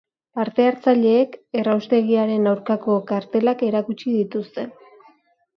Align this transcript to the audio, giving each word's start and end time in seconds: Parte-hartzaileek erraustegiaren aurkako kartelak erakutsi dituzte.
Parte-hartzaileek 0.37 1.35
erraustegiaren 1.63 2.49
aurkako 2.53 2.97
kartelak 3.13 3.65
erakutsi 3.71 4.17
dituzte. 4.19 4.69